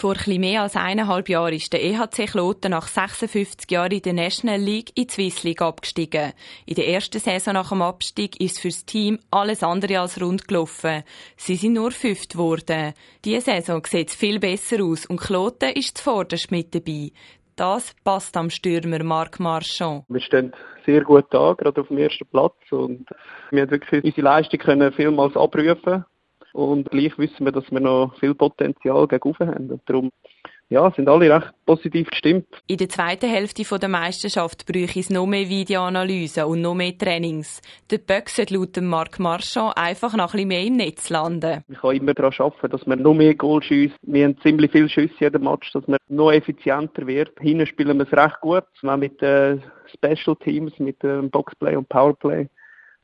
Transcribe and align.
Vor 0.00 0.12
etwas 0.12 0.28
mehr 0.28 0.62
als 0.62 0.76
eineinhalb 0.76 1.28
Jahren 1.28 1.52
ist 1.52 1.74
der 1.74 1.84
EHC 1.84 2.24
Kloten 2.24 2.70
nach 2.70 2.86
56 2.86 3.70
Jahren 3.70 3.92
in 3.92 4.00
der 4.00 4.14
National 4.14 4.58
League 4.58 4.92
in 4.94 5.08
die 5.08 5.10
Swiss 5.12 5.44
League 5.44 5.60
abgestiegen. 5.60 6.32
In 6.64 6.76
der 6.76 6.88
ersten 6.88 7.18
Saison 7.18 7.52
nach 7.52 7.68
dem 7.68 7.82
Abstieg 7.82 8.40
ist 8.40 8.60
fürs 8.60 8.86
Team 8.86 9.18
alles 9.30 9.62
andere 9.62 10.00
als 10.00 10.18
rund 10.18 10.48
gelaufen. 10.48 11.02
Sie 11.36 11.56
sind 11.56 11.74
nur 11.74 11.90
fünft 11.90 12.32
geworden. 12.32 12.94
Diese 13.26 13.42
Saison 13.42 13.84
sieht 13.84 14.10
viel 14.10 14.40
besser 14.40 14.82
aus 14.82 15.04
und 15.04 15.20
Kloten 15.20 15.74
ist 15.74 15.98
zuvorderst 15.98 16.50
mit 16.50 16.74
dabei. 16.74 17.12
Das 17.56 17.94
passt 18.02 18.38
am 18.38 18.48
Stürmer 18.48 19.04
Marc 19.04 19.38
Marchand. 19.38 20.04
Wir 20.08 20.22
stehen 20.22 20.54
sehr 20.86 21.02
gut 21.02 21.26
da, 21.28 21.52
gerade 21.52 21.78
auf 21.78 21.88
dem 21.88 21.98
ersten 21.98 22.24
Platz 22.24 22.56
und 22.70 23.04
wir 23.50 23.60
haben 23.60 23.70
wirklich 23.70 24.02
unsere 24.02 24.22
Leistung 24.22 24.60
können 24.60 24.92
vielmals 24.94 25.36
abrufen 25.36 26.06
und 26.52 26.90
gleich 26.90 27.16
wissen 27.18 27.44
wir, 27.44 27.52
dass 27.52 27.70
wir 27.70 27.80
noch 27.80 28.14
viel 28.18 28.34
Potenzial 28.34 29.06
gegen 29.06 29.38
haben. 29.38 29.70
Und 29.70 29.82
darum 29.86 30.10
ja, 30.70 30.90
sind 30.92 31.08
alle 31.08 31.34
recht 31.34 31.52
positiv 31.66 32.08
gestimmt. 32.10 32.46
In 32.68 32.76
der 32.76 32.88
zweiten 32.88 33.28
Hälfte 33.28 33.64
der 33.78 33.88
Meisterschaft 33.88 34.66
bräuchte 34.66 35.00
es 35.00 35.10
noch 35.10 35.26
mehr 35.26 35.48
Videoanalysen 35.48 36.44
und 36.44 36.62
noch 36.62 36.74
mehr 36.74 36.96
Trainings. 36.96 37.60
Der 37.90 37.98
Böck 37.98 38.28
sollte 38.28 38.54
laut 38.54 38.80
Marc 38.80 39.18
Marchand 39.18 39.76
einfach 39.76 40.16
noch 40.16 40.32
ein 40.32 40.32
bisschen 40.32 40.48
mehr 40.48 40.62
im 40.64 40.76
Netz 40.76 41.10
landen. 41.10 41.64
Ich 41.68 41.80
kann 41.80 41.96
immer 41.96 42.14
daran 42.14 42.32
arbeiten, 42.38 42.70
dass 42.70 42.86
wir 42.86 42.96
noch 42.96 43.14
mehr 43.14 43.34
Goal 43.34 43.62
schiessen. 43.62 43.96
Wir 44.02 44.26
haben 44.26 44.38
ziemlich 44.42 44.70
viele 44.70 44.88
Schüsse 44.88 45.14
jeden 45.18 45.42
Match, 45.42 45.72
dass 45.72 45.86
man 45.88 45.98
noch 46.08 46.30
effizienter 46.30 47.04
wird. 47.04 47.32
Hinten 47.40 47.66
spielen 47.66 47.98
wir 47.98 48.06
es 48.06 48.12
recht 48.16 48.40
gut, 48.40 48.64
auch 48.84 48.96
mit 48.96 49.20
den 49.20 49.58
äh, 49.58 49.62
Special 49.92 50.36
Teams, 50.36 50.78
mit 50.78 51.02
dem 51.02 51.30
Boxplay 51.30 51.74
und 51.74 51.88
Powerplay. 51.88 52.48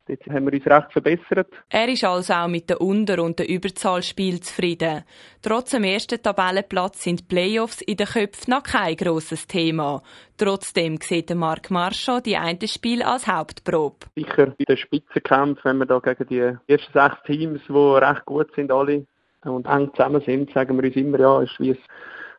Dort 0.09 0.25
haben 0.27 0.47
wir 0.47 0.53
uns 0.53 0.67
recht 0.67 0.93
verbessert. 0.93 1.49
Er 1.69 1.89
ist 1.89 2.05
also 2.05 2.33
auch 2.33 2.47
mit 2.47 2.71
den 2.71 2.77
Unter- 2.77 3.23
und 3.23 3.41
den 3.41 3.47
Überzahlspielen 3.47 4.41
zufrieden. 4.41 5.03
Trotz 5.43 5.73
dem 5.73 5.83
ersten 5.83 6.23
Tabellenplatz 6.23 7.03
sind 7.03 7.27
Playoffs 7.27 7.81
in 7.81 7.97
den 7.97 8.07
Köpfen 8.07 8.53
noch 8.53 8.63
kein 8.63 8.95
grosses 8.95 9.49
Thema. 9.49 10.03
Trotzdem 10.37 10.99
sieht 11.01 11.35
Marc 11.35 11.71
Marchand 11.73 12.27
die 12.27 12.37
einen 12.37 12.69
Spiel 12.69 13.03
als 13.03 13.27
Hauptprobe. 13.27 14.07
Sicher 14.15 14.55
bei 14.57 14.65
den 14.65 14.77
Spitzenkämpfen, 14.77 15.63
wenn 15.65 15.79
wir 15.79 15.87
da 15.87 15.99
gegen 15.99 16.27
die 16.29 16.73
ersten 16.73 16.93
sechs 16.93 17.17
Teams, 17.27 17.61
die 17.69 17.73
recht 17.73 18.25
gut 18.27 18.55
sind 18.55 18.71
alle 18.71 19.07
und 19.45 19.67
eng 19.67 19.91
zusammen 19.95 20.23
sind, 20.25 20.53
sagen 20.53 20.77
wir 20.77 20.85
uns 20.85 20.97
immer, 20.97 21.19
ja, 21.19 21.43
ist 21.43 21.59
wie 21.59 21.71
ein 21.71 21.79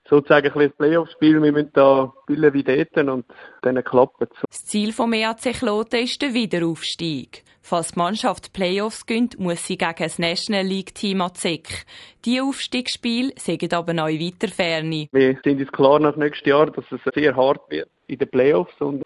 sozusagen 0.10 0.52
ein 0.52 0.72
Playoff-Spiel. 0.72 1.42
Wir 1.42 1.52
müssen 1.52 1.72
da 1.74 2.14
spielen 2.24 2.54
wie 2.54 2.64
dort 2.64 2.98
und 2.98 3.26
dann 3.62 3.84
klappt 3.84 4.22
es. 4.22 4.30
Das 4.50 4.66
Ziel 4.66 4.94
vom 4.94 5.14
EAC 5.14 5.54
Kloten 5.54 6.00
ist 6.02 6.22
der 6.22 6.34
Wiederaufstieg. 6.34 7.44
Falls 7.70 7.92
die 7.92 8.00
Mannschaft 8.00 8.54
Playoffs 8.54 9.06
gönnt, 9.06 9.38
muss 9.40 9.68
sie 9.68 9.78
gegen 9.78 9.94
das 9.98 10.20
National 10.20 10.66
League 10.66 10.96
Team 10.96 11.20
an 11.20 11.36
ZEC. 11.36 11.84
Diese 12.24 12.42
Aufstiegsspiele 12.42 13.34
sind 13.36 13.74
aber 13.74 13.92
noch 13.92 14.08
in 14.08 14.22
weiter 14.22 14.48
Ferne. 14.48 15.10
Wir 15.12 15.38
sind 15.44 15.60
uns 15.60 15.70
klar 15.74 16.00
nach 16.00 16.16
nächstes 16.16 16.48
Jahr, 16.48 16.68
dass 16.68 16.86
es 16.90 17.02
sehr 17.14 17.36
hart 17.36 17.70
wird 17.70 17.90
in 18.08 18.20
den 18.20 18.30
Playoffs 18.30 18.72
und 18.80 19.04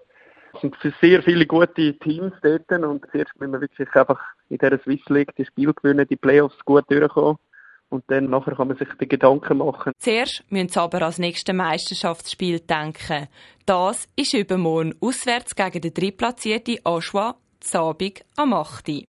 es 0.53 0.61
sind 0.61 0.75
sehr 1.01 1.23
viele 1.23 1.47
gute 1.47 1.97
Teams 1.97 2.33
dort 2.43 2.71
und 2.71 3.03
zuerst 3.11 3.31
müssen 3.39 3.53
wir 3.53 3.61
wirklich 3.61 3.89
einfach 3.95 4.19
in 4.49 4.59
dieser 4.59 4.79
Swiss 4.83 5.09
League 5.09 5.35
die 5.35 5.45
Spiel 5.45 5.73
gewinnen, 5.73 6.05
die 6.07 6.15
Playoffs 6.15 6.59
gut 6.63 6.85
durchkommen. 6.87 7.37
Und 7.89 8.03
dann 8.09 8.29
nachher 8.29 8.55
kann 8.55 8.67
man 8.67 8.77
sich 8.77 8.89
die 9.01 9.07
Gedanken 9.07 9.57
machen. 9.57 9.91
Zuerst 9.97 10.43
müssen 10.49 10.69
sie 10.69 10.79
aber 10.79 11.01
als 11.01 11.17
nächstes 11.17 11.55
Meisterschaftsspiel 11.55 12.59
denken. 12.59 13.27
Das 13.65 14.07
ist 14.15 14.35
übermorgen 14.35 14.93
auswärts 15.01 15.55
gegen 15.55 15.81
den 15.81 15.93
drittplatzierten 15.95 16.77
Aschwa 16.83 17.35
Zabig 17.63 18.25
am 18.35 18.53
8. 18.53 18.91